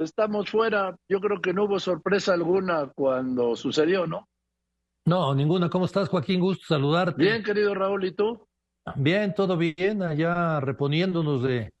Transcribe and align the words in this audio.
estamos 0.00 0.50
fuera. 0.50 0.96
Yo 1.08 1.20
creo 1.20 1.40
que 1.40 1.52
no 1.52 1.64
hubo 1.64 1.78
sorpresa 1.78 2.34
alguna 2.34 2.90
cuando 2.94 3.56
sucedió, 3.56 4.06
¿no? 4.06 4.28
No, 5.04 5.34
ninguna. 5.34 5.70
¿Cómo 5.70 5.84
estás, 5.84 6.08
Joaquín? 6.08 6.40
Gusto 6.40 6.64
saludarte. 6.68 7.22
Bien, 7.22 7.42
querido 7.42 7.74
Raúl, 7.74 8.04
¿y 8.04 8.12
tú? 8.12 8.46
Bien, 8.96 9.34
todo 9.34 9.56
bien, 9.56 10.02
allá 10.02 10.60
reponiéndonos 10.60 11.42
de, 11.42 11.72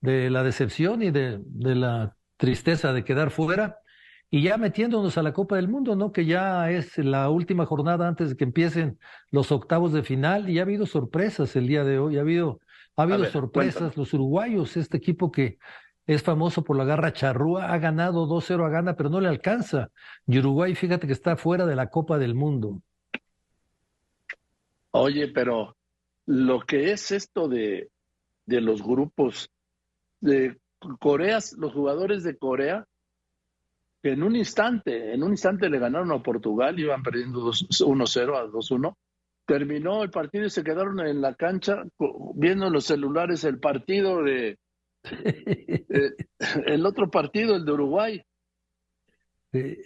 de 0.00 0.30
la 0.30 0.42
decepción 0.42 1.02
y 1.02 1.10
de, 1.10 1.40
de 1.44 1.74
la 1.74 2.16
tristeza 2.36 2.92
de 2.92 3.04
quedar 3.04 3.30
fuera 3.30 3.78
y 4.30 4.42
ya 4.42 4.56
metiéndonos 4.56 5.16
a 5.18 5.22
la 5.22 5.32
Copa 5.32 5.56
del 5.56 5.68
Mundo, 5.68 5.96
¿no? 5.96 6.12
Que 6.12 6.24
ya 6.24 6.70
es 6.70 6.98
la 6.98 7.30
última 7.30 7.66
jornada 7.66 8.08
antes 8.08 8.30
de 8.30 8.36
que 8.36 8.44
empiecen 8.44 8.98
los 9.30 9.52
octavos 9.52 9.92
de 9.92 10.02
final 10.02 10.50
y 10.50 10.58
ha 10.58 10.62
habido 10.62 10.86
sorpresas 10.86 11.54
el 11.56 11.68
día 11.68 11.84
de 11.84 11.98
hoy, 11.98 12.18
ha 12.18 12.22
habido, 12.22 12.60
ha 12.96 13.02
habido 13.02 13.24
sorpresas. 13.26 13.96
Los 13.96 14.12
uruguayos, 14.14 14.76
este 14.76 14.96
equipo 14.96 15.30
que 15.30 15.58
es 16.06 16.22
famoso 16.22 16.62
por 16.62 16.76
la 16.76 16.84
garra 16.84 17.12
charrúa, 17.12 17.72
ha 17.72 17.78
ganado 17.78 18.26
2-0 18.26 18.64
a 18.64 18.68
gana, 18.68 18.96
pero 18.96 19.10
no 19.10 19.20
le 19.20 19.28
alcanza. 19.28 19.90
Y 20.26 20.38
Uruguay, 20.38 20.74
fíjate 20.74 21.06
que 21.06 21.12
está 21.12 21.36
fuera 21.36 21.66
de 21.66 21.74
la 21.74 21.88
Copa 21.88 22.18
del 22.18 22.34
Mundo. 22.34 22.80
Oye, 24.92 25.28
pero 25.28 25.76
lo 26.26 26.60
que 26.60 26.92
es 26.92 27.10
esto 27.10 27.48
de, 27.48 27.90
de 28.46 28.60
los 28.60 28.82
grupos 28.82 29.50
de 30.20 30.58
Corea, 31.00 31.38
los 31.58 31.72
jugadores 31.72 32.22
de 32.22 32.36
Corea, 32.36 32.86
que 34.02 34.12
en 34.12 34.22
un 34.22 34.36
instante, 34.36 35.12
en 35.12 35.22
un 35.24 35.32
instante 35.32 35.68
le 35.68 35.80
ganaron 35.80 36.12
a 36.12 36.22
Portugal, 36.22 36.78
iban 36.78 37.02
perdiendo 37.02 37.50
1-0 37.50 38.36
a 38.36 38.46
2-1, 38.46 38.94
terminó 39.44 40.02
el 40.04 40.10
partido 40.10 40.46
y 40.46 40.50
se 40.50 40.62
quedaron 40.62 41.00
en 41.00 41.20
la 41.20 41.34
cancha 41.34 41.82
viendo 42.34 42.66
en 42.66 42.72
los 42.72 42.84
celulares 42.84 43.44
el 43.44 43.58
partido 43.58 44.22
de, 44.22 44.58
el 46.66 46.86
otro 46.86 47.10
partido, 47.10 47.56
el 47.56 47.64
de 47.64 47.72
Uruguay. 47.72 48.22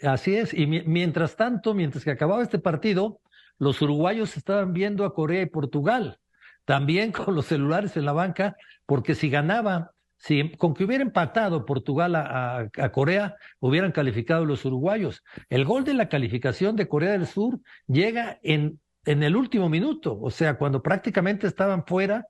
Así 0.03 0.35
es, 0.35 0.53
y 0.53 0.67
mientras 0.67 1.37
tanto, 1.37 1.75
mientras 1.75 2.03
que 2.05 2.11
acababa 2.11 2.43
este 2.43 2.59
partido, 2.59 3.21
los 3.59 3.81
uruguayos 3.83 4.37
estaban 4.37 4.73
viendo 4.73 5.05
a 5.05 5.15
Corea 5.15 5.43
y 5.43 5.47
Portugal, 5.47 6.19
también 6.65 7.13
con 7.13 7.35
los 7.35 7.47
celulares 7.47 7.97
en 7.97 8.05
la 8.05 8.13
banca, 8.13 8.57
porque 8.87 9.15
si 9.15 9.31
ganaba, 9.31 9.93
si 10.17 10.51
con 10.57 10.75
que 10.75 10.85
hubiera 10.85 11.05
empatado 11.05 11.65
Portugal 11.65 12.17
a, 12.17 12.69
a, 12.77 12.93
Corea, 12.93 13.37
hubieran 13.61 13.93
calificado 13.93 14.45
los 14.45 14.65
uruguayos. 14.65 15.23
El 15.49 15.65
gol 15.65 15.85
de 15.85 15.95
la 15.95 16.09
calificación 16.09 16.75
de 16.77 16.89
Corea 16.89 17.13
del 17.13 17.27
Sur 17.27 17.61
llega 17.87 18.39
en, 18.43 18.81
en 19.05 19.23
el 19.23 19.37
último 19.37 19.69
minuto, 19.69 20.19
o 20.21 20.31
sea, 20.31 20.59
cuando 20.59 20.83
prácticamente 20.83 21.47
estaban 21.47 21.87
fuera 21.87 22.27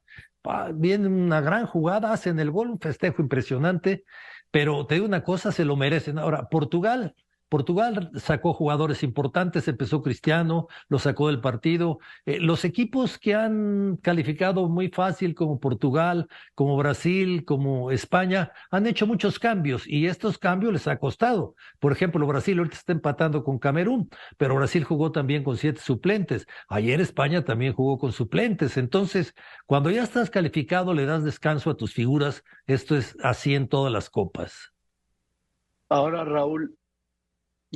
viene 0.75 1.09
una 1.09 1.41
gran 1.41 1.67
jugada, 1.67 2.13
hacen 2.13 2.39
el 2.41 2.51
gol, 2.51 2.71
un 2.71 2.81
festejo 2.81 3.23
impresionante, 3.23 4.05
pero 4.51 4.87
te 4.87 4.95
digo 4.95 5.07
una 5.07 5.23
cosa, 5.23 5.53
se 5.53 5.65
lo 5.65 5.77
merecen. 5.77 6.19
Ahora, 6.19 6.49
Portugal 6.49 7.15
Portugal 7.51 8.13
sacó 8.15 8.55
jugadores 8.55 9.03
importantes, 9.03 9.67
empezó 9.67 10.03
Cristiano, 10.03 10.69
lo 10.89 11.01
sacó 11.01 11.27
del 11.27 11.41
partido. 11.41 11.99
Eh, 12.25 12.39
los 12.39 12.65
equipos 12.65 13.19
que 13.19 13.35
han 13.35 13.99
calificado 14.01 14.69
muy 14.69 14.89
fácil, 14.89 15.35
como 15.35 15.59
Portugal, 15.59 16.29
como 16.55 16.77
Brasil, 16.77 17.45
como 17.45 17.91
España, 17.91 18.53
han 18.71 18.87
hecho 18.87 19.07
muchos 19.07 19.41
cambios 19.41 19.87
y 19.87 20.07
estos 20.07 20.39
cambios 20.39 20.73
les 20.73 20.87
ha 20.87 20.99
costado. 20.99 21.57
Por 21.81 21.91
ejemplo, 21.91 22.25
Brasil 22.25 22.57
ahorita 22.57 22.77
está 22.77 22.93
empatando 22.93 23.43
con 23.43 23.59
Camerún, 23.59 24.09
pero 24.39 24.55
Brasil 24.55 24.85
jugó 24.85 25.11
también 25.11 25.43
con 25.43 25.57
siete 25.57 25.81
suplentes. 25.81 26.47
Ayer 26.69 27.01
España 27.01 27.45
también 27.45 27.73
jugó 27.73 27.99
con 27.99 28.13
suplentes. 28.13 28.77
Entonces, 28.77 29.35
cuando 29.67 29.91
ya 29.91 30.05
estás 30.05 30.31
calificado, 30.31 30.95
le 30.95 31.05
das 31.05 31.25
descanso 31.25 31.69
a 31.69 31.77
tus 31.77 31.93
figuras. 31.95 32.45
Esto 32.67 32.97
es 32.97 33.17
así 33.25 33.57
en 33.57 33.67
todas 33.67 33.93
las 33.93 34.09
copas. 34.09 34.73
Ahora, 35.89 36.25
Raúl, 36.25 36.79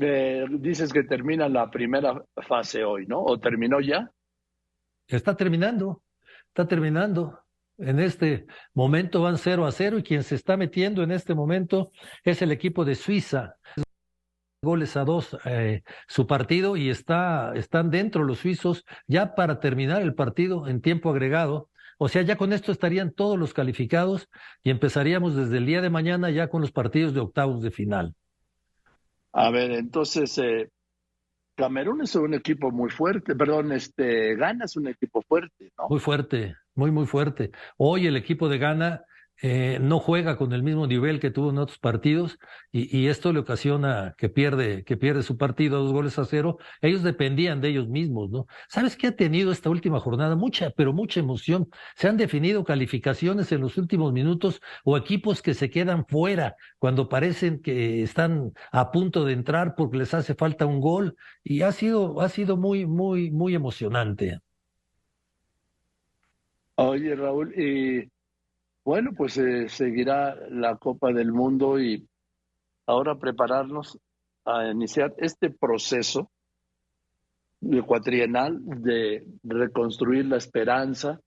eh, 0.00 0.46
dices 0.50 0.92
que 0.92 1.04
termina 1.04 1.48
la 1.48 1.70
primera 1.70 2.24
fase 2.46 2.84
hoy, 2.84 3.06
¿no? 3.06 3.22
¿O 3.22 3.38
terminó 3.38 3.80
ya? 3.80 4.10
Está 5.06 5.36
terminando, 5.36 6.02
está 6.48 6.66
terminando. 6.66 7.40
En 7.76 7.98
este 7.98 8.46
momento 8.72 9.22
van 9.22 9.36
0 9.36 9.66
a 9.66 9.72
0 9.72 9.98
y 9.98 10.02
quien 10.02 10.22
se 10.22 10.36
está 10.36 10.56
metiendo 10.56 11.02
en 11.02 11.10
este 11.10 11.34
momento 11.34 11.90
es 12.22 12.40
el 12.42 12.52
equipo 12.52 12.84
de 12.84 12.94
Suiza. 12.94 13.56
Goles 14.62 14.96
a 14.96 15.04
dos 15.04 15.36
eh, 15.44 15.82
su 16.08 16.26
partido 16.26 16.76
y 16.76 16.88
está, 16.88 17.52
están 17.54 17.90
dentro 17.90 18.24
los 18.24 18.38
suizos 18.38 18.84
ya 19.06 19.34
para 19.34 19.60
terminar 19.60 20.00
el 20.00 20.14
partido 20.14 20.68
en 20.68 20.80
tiempo 20.80 21.10
agregado. 21.10 21.68
O 21.98 22.08
sea, 22.08 22.22
ya 22.22 22.36
con 22.36 22.52
esto 22.52 22.72
estarían 22.72 23.12
todos 23.12 23.38
los 23.38 23.52
calificados 23.52 24.28
y 24.62 24.70
empezaríamos 24.70 25.36
desde 25.36 25.58
el 25.58 25.66
día 25.66 25.82
de 25.82 25.90
mañana 25.90 26.30
ya 26.30 26.48
con 26.48 26.62
los 26.62 26.72
partidos 26.72 27.12
de 27.12 27.20
octavos 27.20 27.62
de 27.62 27.70
final. 27.70 28.14
A 29.36 29.50
ver, 29.50 29.72
entonces, 29.72 30.38
eh, 30.38 30.70
Camerún 31.56 32.02
es 32.02 32.14
un 32.14 32.34
equipo 32.34 32.70
muy 32.70 32.88
fuerte, 32.88 33.34
perdón, 33.34 33.72
este, 33.72 34.36
Ghana 34.36 34.64
es 34.64 34.76
un 34.76 34.86
equipo 34.86 35.22
fuerte, 35.22 35.72
¿no? 35.76 35.88
Muy 35.88 35.98
fuerte, 35.98 36.54
muy, 36.76 36.92
muy 36.92 37.06
fuerte. 37.06 37.50
Hoy 37.76 38.06
el 38.06 38.16
equipo 38.16 38.48
de 38.48 38.58
Ghana 38.58 39.04
eh, 39.42 39.78
no 39.80 39.98
juega 39.98 40.36
con 40.36 40.52
el 40.52 40.62
mismo 40.62 40.86
nivel 40.86 41.20
que 41.20 41.30
tuvo 41.30 41.50
en 41.50 41.58
otros 41.58 41.78
partidos 41.78 42.38
y, 42.72 43.06
esto 43.08 43.32
le 43.32 43.40
ocasiona 43.40 44.14
que 44.16 44.28
pierde, 44.28 44.84
que 44.84 44.96
pierde 44.96 45.22
su 45.22 45.36
partido 45.36 45.82
dos 45.82 45.92
goles 45.92 46.18
a 46.18 46.24
cero. 46.24 46.58
Ellos 46.80 47.02
dependían 47.02 47.60
de 47.60 47.68
ellos 47.68 47.88
mismos, 47.88 48.30
¿no? 48.30 48.46
¿Sabes 48.68 48.96
qué 48.96 49.08
ha 49.08 49.16
tenido 49.16 49.52
esta 49.52 49.70
última 49.70 50.00
jornada? 50.00 50.36
Mucha, 50.36 50.70
pero 50.70 50.92
mucha 50.92 51.20
emoción. 51.20 51.68
Se 51.96 52.08
han 52.08 52.16
definido 52.16 52.64
calificaciones 52.64 53.52
en 53.52 53.60
los 53.60 53.76
últimos 53.76 54.12
minutos 54.12 54.60
o 54.84 54.96
equipos 54.96 55.42
que 55.42 55.54
se 55.54 55.70
quedan 55.70 56.06
fuera 56.06 56.56
cuando 56.78 57.08
parecen 57.08 57.60
que 57.60 58.02
están 58.02 58.52
a 58.72 58.90
punto 58.90 59.24
de 59.24 59.34
entrar 59.34 59.74
porque 59.76 59.98
les 59.98 60.14
hace 60.14 60.34
falta 60.34 60.66
un 60.66 60.80
gol 60.80 61.16
y 61.42 61.62
ha 61.62 61.72
sido, 61.72 62.20
ha 62.20 62.28
sido 62.28 62.56
muy, 62.56 62.86
muy, 62.86 63.30
muy 63.30 63.54
emocionante. 63.54 64.40
Oye, 66.76 67.14
Raúl, 67.14 67.54
y 67.56 68.10
bueno, 68.84 69.12
pues 69.16 69.38
eh, 69.38 69.68
seguirá 69.68 70.36
la 70.50 70.76
Copa 70.76 71.12
del 71.12 71.32
Mundo 71.32 71.80
y 71.80 72.06
ahora 72.86 73.16
prepararnos 73.16 73.98
a 74.44 74.66
iniciar 74.68 75.14
este 75.18 75.50
proceso 75.50 76.30
cuatrienal 77.86 78.60
de 78.82 79.26
reconstruir 79.42 80.26
la 80.26 80.36
esperanza 80.36 81.18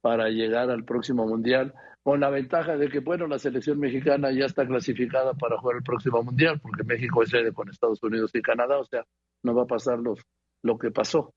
para 0.00 0.30
llegar 0.30 0.70
al 0.70 0.84
próximo 0.84 1.26
mundial, 1.26 1.74
con 2.02 2.20
la 2.20 2.30
ventaja 2.30 2.78
de 2.78 2.88
que, 2.88 3.00
bueno, 3.00 3.26
la 3.26 3.38
selección 3.38 3.78
mexicana 3.78 4.30
ya 4.32 4.46
está 4.46 4.66
clasificada 4.66 5.34
para 5.34 5.58
jugar 5.58 5.76
el 5.76 5.82
próximo 5.82 6.22
mundial, 6.22 6.58
porque 6.60 6.84
México 6.84 7.22
es 7.22 7.28
sede 7.28 7.52
con 7.52 7.68
Estados 7.68 8.02
Unidos 8.02 8.30
y 8.32 8.40
Canadá, 8.40 8.78
o 8.78 8.84
sea, 8.84 9.04
no 9.42 9.54
va 9.54 9.64
a 9.64 9.66
pasar 9.66 9.98
lo 10.62 10.78
que 10.78 10.90
pasó. 10.90 11.34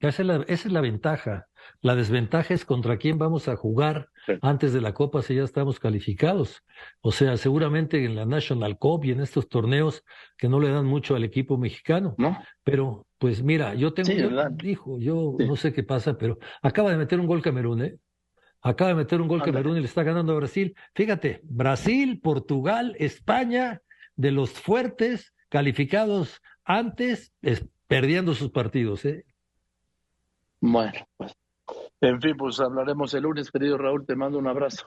Esa 0.00 0.22
es, 0.22 0.26
la, 0.26 0.36
esa 0.48 0.68
es 0.68 0.72
la 0.72 0.80
ventaja. 0.80 1.46
La 1.82 1.94
desventaja 1.94 2.54
es 2.54 2.64
contra 2.64 2.96
quién 2.96 3.18
vamos 3.18 3.48
a 3.48 3.56
jugar 3.56 4.08
antes 4.40 4.72
de 4.72 4.80
la 4.80 4.94
Copa 4.94 5.22
si 5.22 5.34
ya 5.34 5.44
estamos 5.44 5.78
calificados. 5.78 6.62
O 7.02 7.12
sea, 7.12 7.36
seguramente 7.36 8.04
en 8.04 8.14
la 8.14 8.24
National 8.24 8.78
Cup 8.78 9.04
y 9.04 9.10
en 9.10 9.20
estos 9.20 9.48
torneos 9.48 10.02
que 10.38 10.48
no 10.48 10.58
le 10.58 10.70
dan 10.70 10.86
mucho 10.86 11.14
al 11.14 11.24
equipo 11.24 11.58
mexicano. 11.58 12.14
¿No? 12.16 12.38
Pero, 12.64 13.06
pues 13.18 13.42
mira, 13.42 13.74
yo 13.74 13.92
tengo, 13.92 14.10
hijo, 14.62 14.98
yo 14.98 15.36
no 15.38 15.56
sé 15.56 15.72
qué 15.72 15.82
pasa, 15.82 16.16
pero 16.16 16.38
acaba 16.62 16.90
de 16.90 16.96
meter 16.96 17.20
un 17.20 17.26
gol 17.26 17.42
Camerún, 17.42 17.82
¿eh? 17.82 17.96
Acaba 18.62 18.88
de 18.88 18.96
meter 18.96 19.20
un 19.20 19.28
gol 19.28 19.42
Camerún 19.42 19.76
y 19.76 19.80
le 19.80 19.86
está 19.86 20.02
ganando 20.02 20.32
a 20.32 20.36
Brasil. 20.36 20.74
Fíjate, 20.94 21.40
Brasil, 21.44 22.20
Portugal, 22.22 22.94
España, 22.98 23.80
de 24.16 24.32
los 24.32 24.50
fuertes 24.50 25.34
calificados 25.48 26.40
antes, 26.64 27.32
perdiendo 27.86 28.34
sus 28.34 28.50
partidos, 28.50 29.04
¿eh? 29.04 29.24
Bueno, 30.60 30.92
pues, 31.16 31.32
en 32.00 32.20
fin, 32.20 32.36
pues 32.36 32.60
hablaremos 32.60 33.14
el 33.14 33.22
lunes, 33.22 33.50
querido 33.50 33.78
Raúl, 33.78 34.06
te 34.06 34.16
mando 34.16 34.38
un 34.38 34.46
abrazo. 34.46 34.86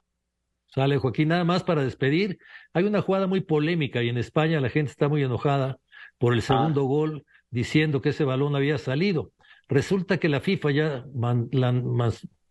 Sale, 0.68 0.98
Joaquín, 0.98 1.30
nada 1.30 1.44
más 1.44 1.64
para 1.64 1.84
despedir. 1.84 2.40
Hay 2.74 2.86
una 2.86 3.02
jugada 3.02 3.28
muy 3.28 3.42
polémica 3.42 4.02
y 4.02 4.10
en 4.10 4.18
España 4.18 4.60
la 4.60 4.70
gente 4.70 4.92
está 4.92 5.08
muy 5.08 5.24
enojada 5.24 5.78
por 6.18 6.34
el 6.34 6.40
ah. 6.40 6.44
segundo 6.44 6.84
gol, 6.86 7.26
diciendo 7.50 8.02
que 8.02 8.10
ese 8.10 8.24
balón 8.24 8.56
había 8.56 8.78
salido. 8.78 9.32
Resulta 9.68 10.18
que 10.18 10.30
la 10.30 10.42
FIFA 10.42 10.72
ya 10.72 11.06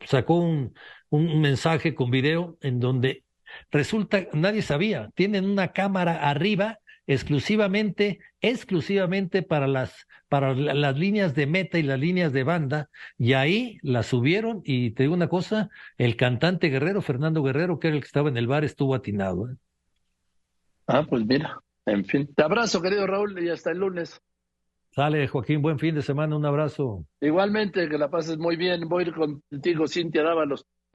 sacó 0.05 0.37
un, 0.37 0.75
un 1.11 1.41
mensaje 1.41 1.95
con 1.95 2.11
video 2.11 2.57
en 2.61 2.81
donde 2.81 3.25
resulta, 3.71 4.27
nadie 4.33 4.63
sabía, 4.63 5.11
tienen 5.15 5.45
una 5.45 5.69
cámara 5.69 6.29
arriba 6.29 6.79
exclusivamente, 7.07 8.21
exclusivamente 8.41 9.43
para 9.43 9.67
las, 9.67 10.07
para 10.29 10.55
las 10.55 10.97
líneas 10.99 11.35
de 11.35 11.47
meta 11.47 11.79
y 11.79 11.83
las 11.83 11.99
líneas 11.99 12.33
de 12.33 12.45
banda, 12.45 12.91
y 13.19 13.33
ahí 13.33 13.79
la 13.83 14.03
subieron, 14.03 14.63
y 14.65 14.91
te 14.91 15.05
digo 15.05 15.15
una 15.15 15.29
cosa, 15.29 15.71
el 15.99 16.17
cantante 16.17 16.69
Guerrero, 16.69 17.03
Fernando 17.03 17.43
Guerrero, 17.43 17.79
que 17.79 17.89
era 17.89 17.97
el 17.97 18.03
que 18.03 18.07
estaba 18.07 18.29
en 18.29 18.37
el 18.37 18.47
bar, 18.47 18.65
estuvo 18.65 18.95
atinado. 18.95 19.51
¿eh? 19.51 19.57
Ah, 20.87 21.05
pues 21.09 21.25
mira, 21.25 21.61
en 21.87 22.05
fin. 22.05 22.29
Te 22.35 22.43
abrazo, 22.43 22.83
querido 22.83 23.07
Raúl, 23.07 23.43
y 23.43 23.49
hasta 23.49 23.71
el 23.71 23.79
lunes. 23.79 24.21
Sale, 24.91 25.27
Joaquín, 25.27 25.63
buen 25.63 25.79
fin 25.79 25.95
de 25.95 26.03
semana, 26.03 26.37
un 26.37 26.45
abrazo. 26.45 27.07
Igualmente, 27.21 27.89
que 27.89 27.97
la 27.97 28.11
pases 28.11 28.37
muy 28.37 28.57
bien. 28.57 28.89
Voy 28.89 29.05
a 29.05 29.07
ir 29.07 29.15
contigo, 29.15 29.89
Cintia 29.89 30.23
Dávalos. 30.23 30.67